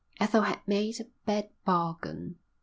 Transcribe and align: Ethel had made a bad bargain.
Ethel 0.19 0.41
had 0.41 0.61
made 0.67 0.99
a 0.99 1.03
bad 1.27 1.51
bargain. 1.63 2.39